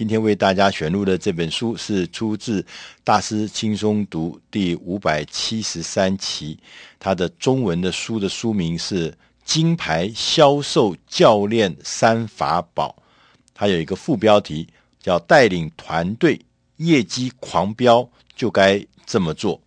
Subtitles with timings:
[0.00, 2.62] 今天为大家选录的这本书是出自
[3.04, 6.58] 《大师轻松读》第五百七十三期，
[6.98, 9.10] 它的中文的书的书名是
[9.44, 12.96] 《金牌销售教练三法宝》，
[13.52, 14.66] 它有一个副标题
[15.02, 16.40] 叫“带领团队
[16.78, 19.60] 业绩狂飙就该这么做”，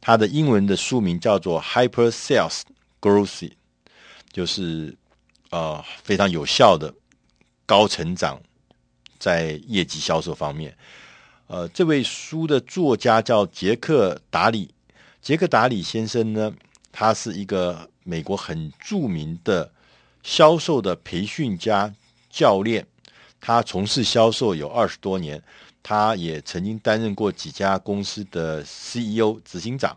[0.00, 2.60] 它的英文的书名叫做 “Hyper Sales
[3.00, 3.50] Growth”，
[4.30, 4.96] 就是
[5.50, 6.94] 呃非常有效的
[7.66, 8.40] 高成长。
[9.18, 10.76] 在业绩销售方面，
[11.48, 14.72] 呃，这位书的作家叫杰克达里。
[15.20, 16.52] 杰克达里先生呢，
[16.92, 19.70] 他是一个美国很著名的
[20.22, 21.92] 销售的培训家、
[22.30, 22.86] 教练。
[23.40, 25.42] 他从事销售有二十多年，
[25.82, 29.96] 他也曾经担任过几家公司的 CEO、执行长。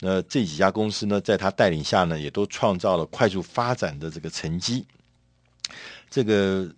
[0.00, 4.84] 那这几家公司呢，在他带领下呢，也都创造了快速发展的这个成绩。
[6.10, 6.68] 这个。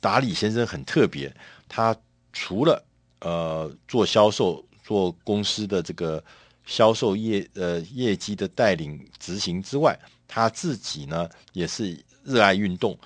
[0.00, 1.34] 达里先生很特别，
[1.68, 1.96] 他
[2.32, 2.84] 除了
[3.20, 6.22] 呃做销售、做公司的这个
[6.64, 12.96] 销售业呃业绩的带领执行之外，他自己呢也是热爱运动。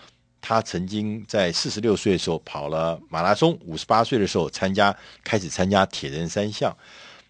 [0.41, 4.95] 他曾经在四十六岁的时候跑了马拉松，五十八岁的时候参加
[5.25, 6.77] 开始参加铁人三项。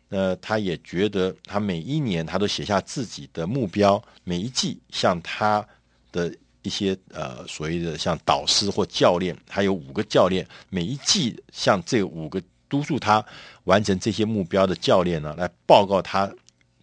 [0.09, 5.65] 呃，他也觉得他每一年他都写下自己的目标，每一季像他
[6.11, 6.35] 的。
[6.63, 13.25] 一些呃所谓的像导师或教练，还有五个教练，每一季像这五个督促他
[13.65, 16.33] 完成这些目标的教练呢，来报告他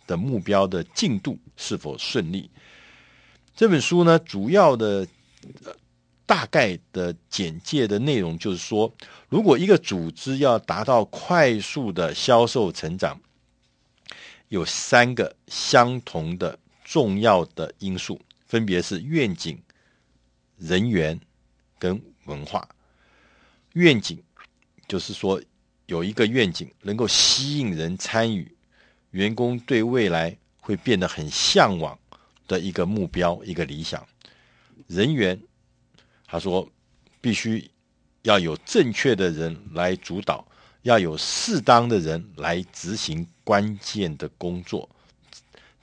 [0.05, 2.49] 的目标的进度是否顺利。
[3.55, 5.07] 这本书呢，主要的、
[5.65, 5.73] 呃、
[6.25, 8.93] 大概的简介的内容就是说，
[9.29, 13.19] 如果一个组织要达到快速的销售成长，
[14.49, 19.57] 有三个相同的重要的因素，分别是愿景。
[20.59, 21.19] 人员
[21.79, 22.67] 跟文化
[23.73, 24.21] 愿景，
[24.87, 25.41] 就是说
[25.85, 28.55] 有一个愿景能够吸引人参与，
[29.11, 31.97] 员工对未来会变得很向往
[32.47, 34.05] 的一个目标，一个理想。
[34.87, 35.39] 人员，
[36.27, 36.69] 他说
[37.21, 37.71] 必须
[38.23, 40.45] 要有正确的人来主导，
[40.81, 44.89] 要有适当的人来执行关键的工作，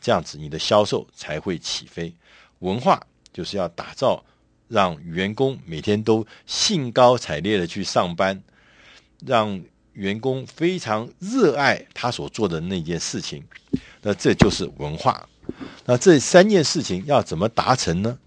[0.01, 2.15] 这样子你的销售才会起飞。
[2.59, 3.01] 文化
[3.33, 4.23] 就是要打造。
[4.69, 8.43] 让员工每天都兴高采烈的去上班，
[9.25, 9.63] 让
[9.93, 13.45] 员工非常热爱他所做的那件事情，
[14.03, 15.29] 那这就是文化。
[15.85, 18.19] 那这三件事情要怎么达成呢？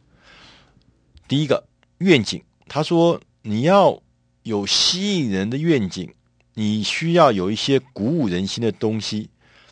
[1.27, 1.65] 第一个
[1.97, 4.01] 愿景，他说你要
[4.43, 6.13] 有吸引人的愿景，
[6.53, 9.29] 你需要有一些鼓舞人心的东西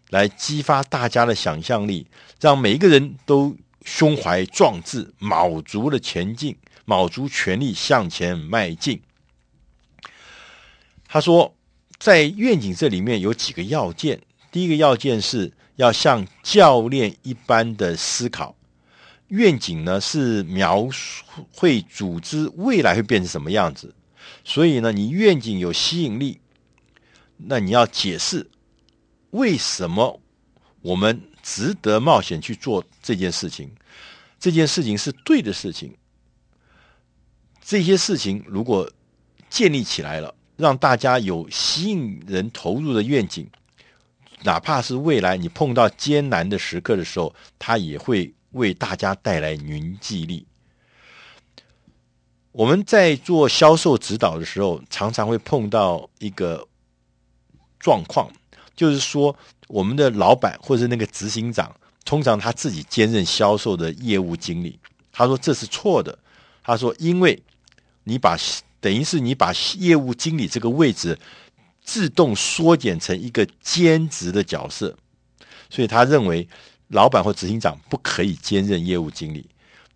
[0.10, 2.08] 来激发大家的想象力，
[2.42, 3.56] 让每一个人都。
[3.88, 9.02] 胸怀壮志，卯足了前进，卯足全力向前迈进。
[11.08, 11.56] 他说，
[11.98, 14.22] 在愿景这里面有几个要件。
[14.52, 18.58] 第一个要件是要像教练一般的思考。
[19.30, 20.90] 愿景呢，是描
[21.54, 23.96] 绘组织未来会变成什么样子，
[24.44, 26.42] 所以呢，你愿景有吸引力，
[27.38, 28.50] 那你要解释
[29.32, 30.20] 为什么
[30.82, 31.22] 我们。
[31.50, 33.72] 值得冒险去做这件事情，
[34.38, 35.96] 这件事情是对的事情。
[37.64, 38.92] 这些事情如果
[39.50, 43.50] 建立起来了，让大家有吸引人投入的愿景，
[44.44, 50.46] 哪怕是未来你碰到艰难的时刻的时候，它也会为大家带来凝聚力。
[52.52, 56.68] 我们在做销售指导的时候，常常会碰到一个
[57.80, 58.30] 状况。
[58.76, 59.36] 就是说，
[59.68, 64.80] 我们的老板或者那个执行长，通常他自己兼任销售的业务经理。
[65.12, 66.18] 他说这是错的。
[66.64, 67.42] 他说，因为
[68.04, 68.38] 你把
[68.82, 71.18] 等于是你把业务经理这个位置
[71.84, 74.96] 自动缩减成一个兼职的角色，
[75.70, 76.48] 所以他认为
[76.90, 79.50] 老板或执行长不可以兼任业务经理。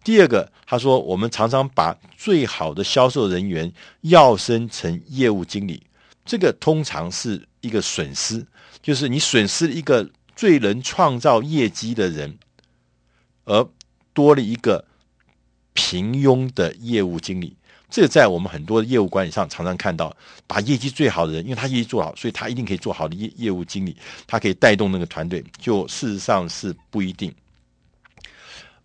[0.04, 3.72] 第二个，他说我们常常把最好的销售人员
[4.02, 5.84] 要升成业务经理，
[6.26, 8.46] 这个通常是一个损失。
[8.82, 12.38] 就是你损失了一个最能创造业绩的人，
[13.46, 13.68] 而
[14.14, 14.84] 多了一个
[15.74, 17.56] 平庸的业务经理。
[17.90, 20.16] 这在我们很多的业务管理上常常看到，
[20.48, 23.96] 把业绩最好的人，因为他业绩做好，所以他一定可以做好的业业务经理，
[24.26, 25.44] 他可以带动那个团队。
[25.60, 27.34] 就事实上是不一定。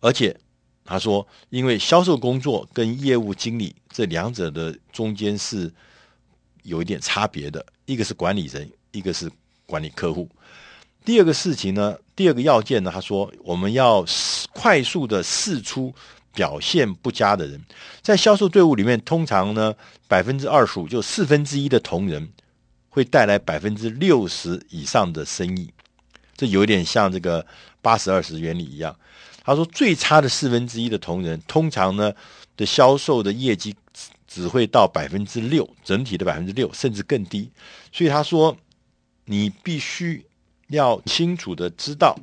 [0.01, 0.37] 而且
[0.85, 5.73] 他说，因为销售工作跟业务经理这两者的中间是
[6.65, 9.31] 有一点差别的，一个是管理人，一个是。
[9.67, 10.29] 管理客户，
[11.05, 14.05] 第二个事情呢，第二个要件呢，他说我们要
[14.53, 15.93] 快速的试出
[16.33, 17.61] 表现不佳的人，
[18.01, 19.75] 在销售队伍里面，通常呢，
[20.07, 22.29] 百分之二十五就四分之一的同仁
[22.89, 25.73] 会带来百分之六十以上的生意。
[26.37, 27.45] 这有点像这个
[27.81, 28.95] 八十二十原理一样。
[29.43, 32.13] 他说，最差的四分之一的同仁，通常呢
[32.57, 33.75] 的销售的业绩
[34.29, 37.51] 只会到百分之六，整体的百分之六，甚至更低。
[37.93, 38.55] 所以他说，
[39.27, 40.25] 你必须
[40.69, 42.17] 要清楚的知道，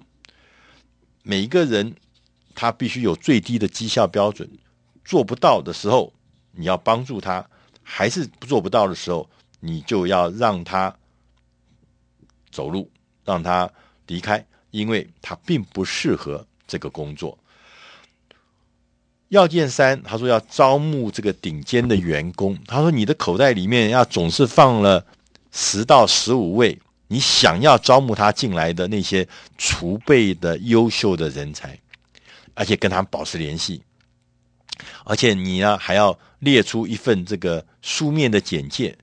[1.21, 1.95] 每一个人
[2.55, 4.49] 他必须有最低的绩效标准，
[5.05, 6.11] 做不到的时候，
[6.51, 7.45] 你要帮助他；
[7.83, 9.29] 还是做不到的时候，
[9.59, 10.95] 你就要让他
[12.51, 12.89] 走路，
[13.25, 13.69] 让他
[14.07, 17.37] 离开，因为他并不适合这个工作。
[19.27, 22.57] 要件三，他说要招募这个顶尖的员工。
[22.67, 25.05] 他说你的口袋里面要总是放了
[25.51, 29.27] 十到十五位你想要招募他进来的那些
[29.57, 31.77] 储备的优秀的人才，
[32.53, 33.81] 而且跟他们保持联系。
[35.05, 38.97] 而且你呢还要列出一份这个书面的简介，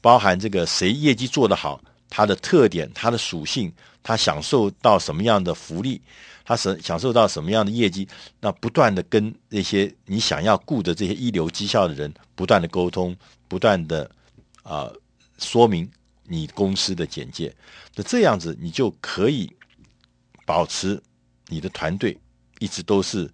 [0.00, 3.72] 包含这个谁业绩做得好，他的特点、他的属性，
[4.02, 6.00] 他享受到什么样的福利。
[6.44, 8.08] 他是享受到什么样的业绩？
[8.40, 13.14] 那不断的跟那些你想要雇的这些一流绩效的人不断的沟通，
[13.48, 14.10] 不断的
[14.62, 14.90] 啊、
[15.36, 15.86] 说明
[16.28, 17.54] 你公司的简介。
[17.94, 19.50] 那这样子你就可以
[20.46, 21.02] 保持
[21.48, 22.16] 你的团队
[22.58, 23.28] 一直都是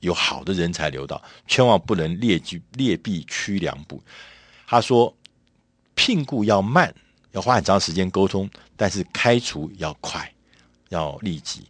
[0.00, 4.02] 有好的人才流到，千万不能劣迹劣币驱良补。
[4.66, 5.14] 他说，
[5.94, 6.94] 聘雇要慢，
[7.32, 10.32] 要花很长时间沟通，但是开除要快，
[10.88, 11.66] 要立即。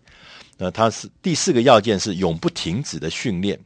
[0.56, 3.58] 那他是第四个要件是永不停止的训练。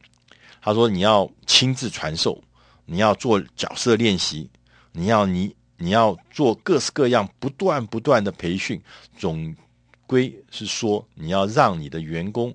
[0.61, 2.43] 他说你要亲自传授，
[2.85, 4.49] 你要做角色练习，
[4.91, 8.81] 你要你你要做各式各样不断不断的培训。
[9.17, 9.55] 总
[10.05, 12.53] 归是说，你要让你的员工，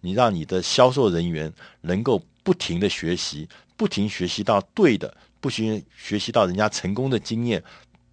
[0.00, 7.62] 你让你的销售人员能够不停的学习，不停学习到对的，不停学习到人家成功的经验，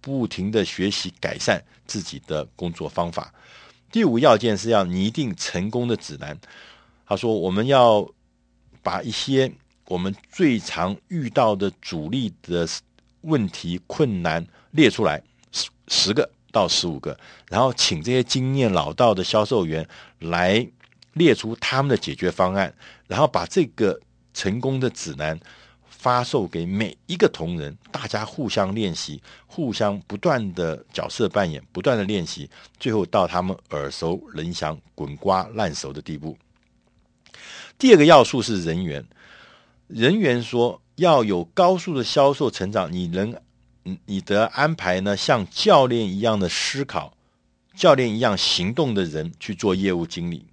[0.00, 3.32] 不停的学习改善自己的工作方法。
[3.90, 6.38] 第五要件是要拟定成功的指南。
[7.06, 8.06] 他说：“我们要
[8.82, 9.50] 把一些
[9.86, 12.68] 我们最常遇到的阻力的
[13.22, 15.22] 问题、困难列出来，
[15.52, 17.18] 十十个到十五个，
[17.48, 19.86] 然后请这些经验老道的销售员
[20.18, 20.66] 来
[21.12, 22.72] 列出他们的解决方案，
[23.06, 23.98] 然后把这个
[24.32, 25.38] 成功的指南。”
[25.90, 32.48] 发售给每一个同仁，大家互相练习，互相不断的角色扮演，不断的练习，
[32.78, 36.38] 最后到他们耳熟能详、滚瓜烂熟的地步。
[37.76, 39.04] 第二个要素是人员，
[39.88, 43.34] 人员说要有高速的销售成长，你能，
[44.04, 47.14] 你的安排呢，像教练一样的思考，
[47.74, 50.46] 教练一样行动的人去做业务经理。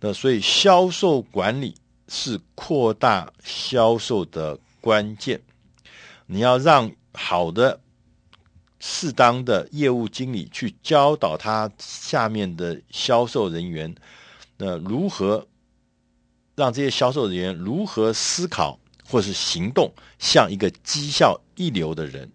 [0.00, 1.74] 那所以销售管理。
[2.08, 5.40] 是扩大销售的关键。
[6.26, 7.80] 你要让好的、
[8.78, 13.92] 适当的业务经理去教导他下面的销售人员，
[14.56, 15.48] 那如何
[16.54, 22.30] 让这些销售人员如何思考或是行动，像一个绩效一流的人。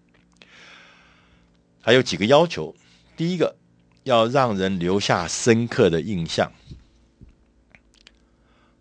[1.82, 2.76] 还有几个要求：
[3.16, 3.56] 第一个，
[4.04, 6.52] 要让人留下深刻的印象，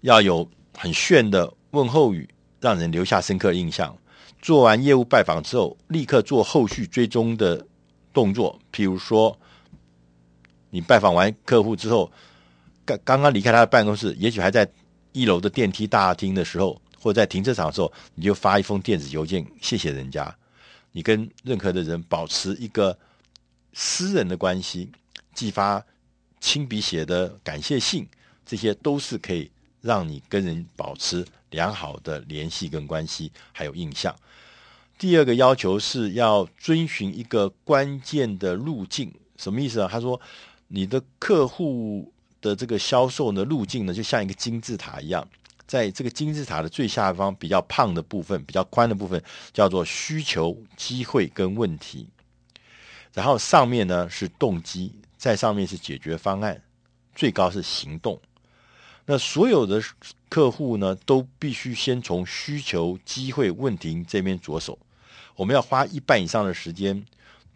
[0.00, 0.48] 要有。
[0.72, 2.26] 很炫的问候语，
[2.58, 3.94] 让人留下深刻印象。
[4.40, 7.66] 做完业务拜访之后，立刻做后续追踪的
[8.14, 8.58] 动作。
[8.72, 9.38] 譬如说，
[10.70, 12.10] 你拜访完客户之后，
[12.86, 14.66] 刚刚刚离开他的办公室，也许还在
[15.12, 20.32] 一楼的电梯大厅的时候，或在停车场的时候，你就发一封电子邮件，谢谢人家。
[20.92, 22.96] 你跟任何的人保持一个
[23.72, 24.90] 私人的关系，
[25.34, 25.84] 寄发
[26.40, 28.06] 亲笔写的感谢信，
[28.44, 29.50] 这些都是可以。
[29.82, 34.14] 让你跟人保持良好的联系跟关系，还有印象。
[34.98, 39.88] 第二个要求是要遵循一个关键的路径，什么意思啊？
[39.90, 40.20] 他说，
[40.68, 45.26] 你的客户的这个销售的路径呢，就像一个金字塔一样，
[45.70, 49.22] 在这个金字塔的最下方比较胖的部分，比较宽的部分
[49.52, 52.08] 叫做需求、机会跟问题，
[53.14, 56.60] 然后上面呢是动机，在上面是解决方案，
[57.14, 58.20] 最高是行动。
[59.06, 59.80] 那所有的
[60.28, 64.76] 客户呢，都必须先从需求、机会、问题这边着手。
[65.36, 67.00] 我们要花一半以上的时间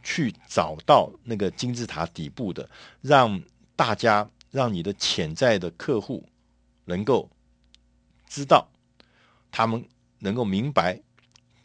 [0.05, 3.43] 去找到那个金字塔底部的，让
[3.75, 6.25] 大家、让你的潜在的客户
[6.85, 7.29] 能够
[8.35, 8.67] 知道，
[9.53, 9.87] 他们
[10.19, 11.01] 能够明白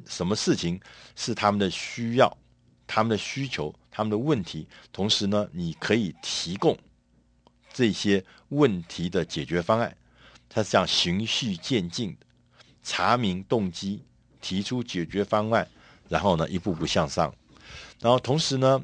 [0.05, 0.79] 什么事情
[1.15, 2.37] 是他们的需要、
[2.85, 4.67] 他们的需求、他们的问题。
[4.93, 6.77] 同时呢，你可以提供。
[7.73, 9.95] 这些问题的解决方案，
[10.47, 12.25] 他是这样循序渐进的，
[12.83, 14.03] 查明动机，
[14.39, 15.67] 提出解决方案，
[16.07, 17.33] 然后呢，一步步向上。
[17.99, 18.79] 然后同时呢，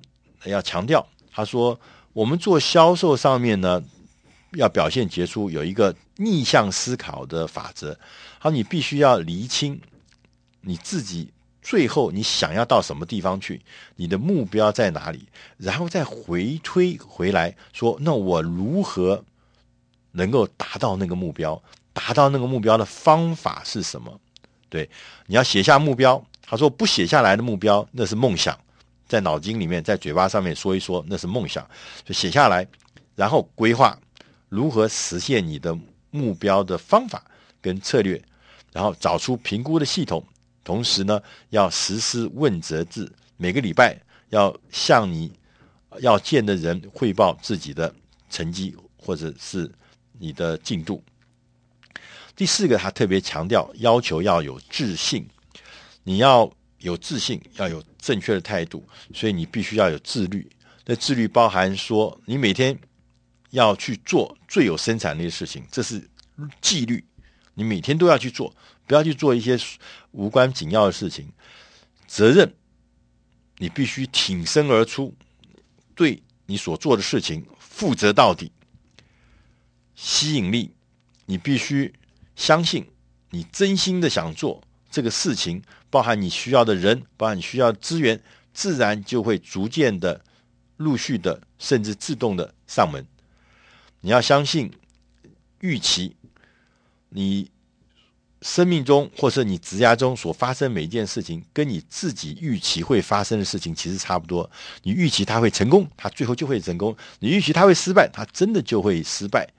[0.45, 1.79] 要强调，他说
[2.13, 3.83] 我们做销售上面呢，
[4.55, 7.97] 要表现杰出，有一个逆向思考的法则。
[8.39, 9.79] 好，你必须要厘清
[10.61, 11.31] 你自己
[11.61, 13.61] 最后你想要到什么地方去，
[13.95, 19.23] 你的目标在哪里，然后再回推回来说，那我如何？
[20.17, 24.17] 能够达到那个目标，达到那个目标的方法是什么？
[24.69, 24.89] 对，
[25.25, 26.25] 你要写下目标。
[26.41, 28.57] 他说不写下来的目标那是梦想，
[29.05, 31.69] 在脑筋里面，在嘴巴上面说一说那是梦想，
[32.05, 32.65] 就写下来，
[33.13, 33.99] 然后规划
[34.55, 35.77] 如何实现你的
[36.09, 37.23] 目标的方法
[37.61, 38.21] 跟策略，
[38.71, 40.25] 然后找出评估的系统，
[40.63, 45.31] 同时呢要实施问责制，每个礼拜要向你
[45.99, 47.93] 要见的人汇报自己的
[48.29, 49.69] 成绩或者是。
[50.17, 51.03] 你的进度。
[52.37, 55.27] 第四个，他特别强调，要求要有自信，
[56.03, 58.81] 你要有自信，要有正确的态度，
[59.13, 60.49] 所以你必须要有自律。
[60.85, 62.79] 那自律包含说，你每天
[63.51, 66.09] 要去做最有生产力的事情，这是
[66.61, 67.03] 纪律。
[67.53, 68.53] 你每天都要去做，
[68.85, 69.57] 不要去做一些
[70.11, 71.31] 无关紧要的事情。
[72.05, 72.53] 责任，
[73.57, 75.15] 你必须挺身而出，
[75.95, 78.51] 对你所做的事情负责到底。
[79.95, 80.73] 吸引力，
[81.25, 81.93] 你必须
[82.35, 82.85] 相信，
[83.29, 84.61] 你真心的想做
[84.91, 88.21] 这个事情，包含你需要的人，包含你需要的资源，
[88.53, 90.21] 自然就会逐渐的、
[90.75, 93.05] 陆续的，甚至自动的上门。
[94.05, 94.71] 你要相信
[95.61, 96.15] 预期，
[97.09, 97.49] 你
[98.43, 104.47] 生命中或是你职涯中所发生每一件事情，跟你自己预期会发生的事情其实差不多。
[104.83, 109.49] 你预期它会成功，它最后就会成功；你预期它会失败，它真的就会失败。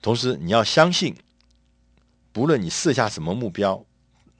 [0.00, 1.16] 同时，你要相信，
[2.30, 3.84] 不论你设下什么目标，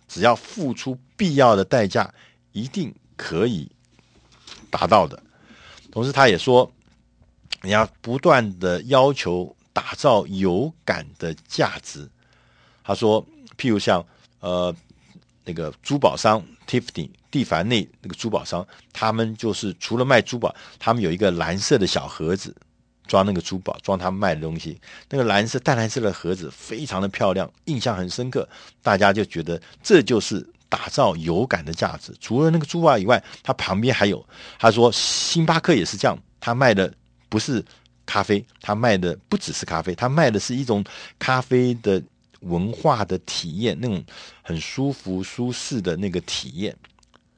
[0.06, 2.14] 只要付出必要的代价，
[2.52, 3.68] 一定可以
[4.70, 5.20] 达到的。
[5.90, 6.72] 同时，他也说，
[7.62, 12.08] 你要不断的要求打造有感的价值。
[12.84, 13.24] 他说，
[13.56, 14.04] 譬如像
[14.40, 14.74] 呃
[15.44, 22.54] 那个珠宝商 Tiffany 蒂凡内那个珠宝商，他们就是除了卖珠宝，他们有一个蓝色的小盒子。
[23.06, 24.78] 装那个珠宝，装他们卖的东西。
[25.08, 28.46] 那个蓝色、淡蓝色的盒子非常的漂亮，印象很深刻。
[28.82, 32.14] 大家就觉得这就是打造有感的价值。
[32.20, 34.22] 除了那个珠宝以外，它旁边还有。
[34.58, 36.92] 他说，星巴克也是这样，他卖的
[37.28, 37.64] 不是
[38.06, 40.84] 咖啡，他卖的不只是咖啡，他卖的是一种
[41.18, 42.02] 咖啡的
[42.40, 44.02] 文化的体验，那种
[44.42, 46.76] 很舒服、舒适的那个体验。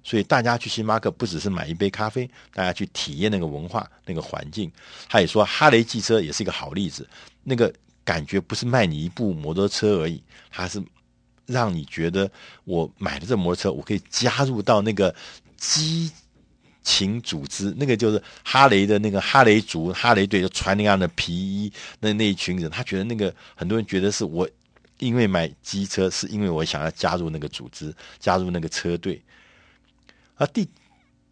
[0.03, 4.71] 所以大家去星巴克不只是买一杯咖啡，大家去体验那个文化、那个环境。
[5.09, 7.07] 他也说哈雷汽车也是一个好例子，
[7.45, 10.83] 那个感觉不是卖你一部摩托车而已，它是
[11.47, 12.31] 让你觉得
[12.65, 15.15] 我买了这摩托车，我可以加入到那个
[15.57, 16.11] 机
[16.83, 24.49] 请组织，那个就是哈雷的那个哈雷族、哈雷队，就穿那样的皮衣，那那一群人，他觉得那个很多人觉得是我
[24.99, 29.23] 因为买机车，是因为我想要加入那个组织，加入那个车队。
[30.37, 30.69] 那第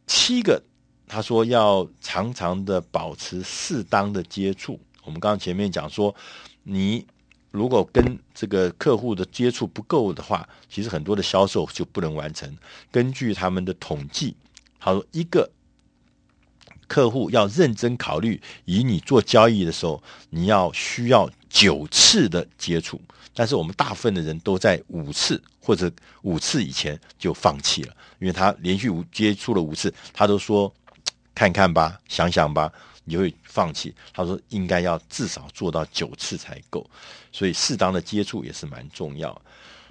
[0.07, 0.63] 七个，
[1.07, 4.79] 他说要常常的保持适当的接触。
[5.05, 6.15] 我们刚刚前面讲说，
[6.63, 7.07] 你
[7.51, 12.55] 如果跟这个客户的接触不够的话，其实很多的销售就不能完成。
[12.91, 14.37] 根据他们的统计，
[14.79, 15.51] 他说一个
[16.87, 23.01] 客户要认真考虑与你做交易的时候，你要需要九次的接触。
[23.35, 25.89] 但是我们大部分的人都在五次或者
[26.23, 30.73] 五次以前就放弃了，因为他连续五接触了五次，他都说
[31.35, 32.73] 看看吧，想想吧，
[33.05, 33.95] 你就会放弃。
[34.13, 36.85] 他说应该要至少做到九次才够，
[37.31, 39.41] 所以适当的接触也是蛮重要。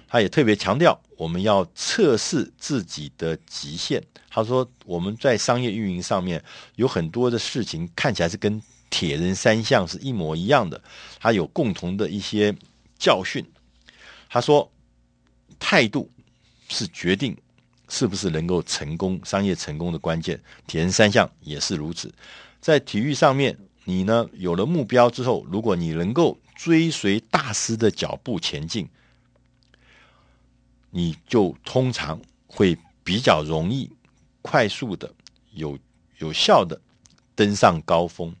[0.08, 4.02] 他也特别强调我们要测试自己的极限。
[4.28, 6.42] 他说我们在商业运营上面
[6.76, 8.60] 有很多的事情看起来是跟
[8.90, 10.82] 铁人三项是一模一样的，
[11.20, 12.52] 它有共同的一些。
[13.00, 13.46] 教训，
[14.28, 14.68] 他说，
[15.60, 16.10] 态度
[16.68, 17.36] 是决定
[17.88, 20.42] 是不是能够成功、商业成功的关键。
[20.66, 22.12] 铁人三项也是如此。
[22.60, 28.88] 在体育上面，你呢有了目标之后，如果你能够追随大师的脚步前进，
[30.90, 33.90] 你就通常会比较容易、
[34.42, 35.12] 快速的、
[35.52, 35.78] 有
[36.18, 36.80] 有效的
[37.34, 38.34] 登上高峰。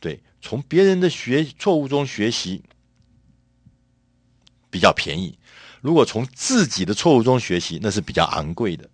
[0.00, 2.62] 对，从别人的学错误中学习。
[4.70, 5.38] 比较便宜，
[5.80, 8.86] 如果从自己的错误中学习，那是比较昂贵的。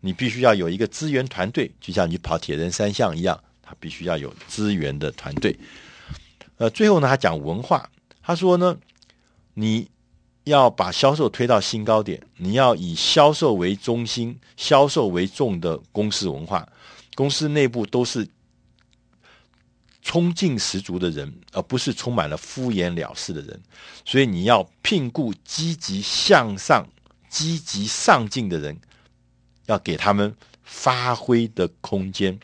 [0.00, 5.58] 你必须要有一个资源团队，就像你跑铁人三项一样，他必须要有资源的团队。
[6.58, 7.88] 呃，最后呢，他讲文化，
[8.20, 8.76] 他说呢，
[9.54, 9.90] 你
[10.46, 16.68] 要把销售推到新高点，你要以销售为中心、销售为重的公司文化，
[17.16, 18.28] 公司内部都是
[20.02, 23.60] 冲劲十足的人，而不是充满了敷衍了事的人。
[24.04, 26.86] 所以你要聘雇积极向上、
[27.28, 28.78] 积极上进的人，
[29.66, 32.38] 要给他们发挥的空间。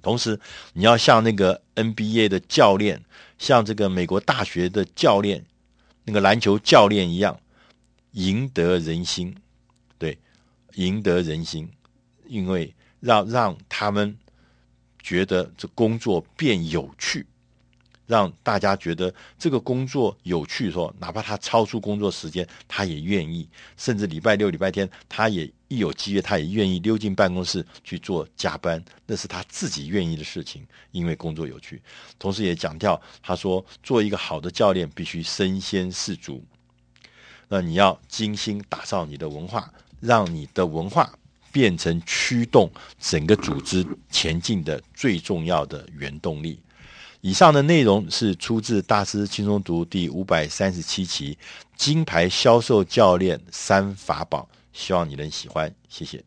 [0.00, 0.38] 同时，
[0.74, 3.02] 你要像那个 NBA 的教练，
[3.36, 5.44] 像这个美国大学的教练，
[6.08, 7.38] 那个篮球教练一样，
[8.12, 9.36] 赢得人心。
[9.98, 10.18] 对，
[10.74, 11.68] 赢得人心，
[12.26, 14.16] 因为让让他们
[15.02, 17.26] 觉得这工作变有趣。
[18.06, 23.46] 让大家觉得这个工作有趣的时候，哪怕他超出工作时间，他也愿意。
[23.76, 28.82] 甚至礼拜六、礼拜天，他也一有机会，他也愿意溜进办公室去做加班。
[29.06, 31.80] 那是他自己愿意的事情，因为工作有趣。
[32.18, 36.42] 同时也讲到，他说，做一个好的教练必须身先士卒。
[37.48, 41.10] 那你要精心打造你的文化，让你的文化
[41.50, 42.70] 变成驱动
[43.00, 46.58] 整个组织前进的最重要的原动力。
[47.20, 51.34] 以上的内容是出自《大师轻松读》第五百三十七期
[51.76, 56.24] 《金牌销售教练三法宝》，希望你能喜欢，谢谢。